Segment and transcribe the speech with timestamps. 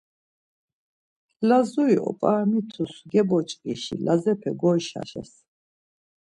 [1.47, 5.31] Lazuri op̌ramitus geboç̌ǩişi Lazepe goyşaşes.